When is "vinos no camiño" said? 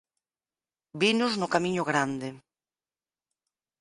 1.01-1.83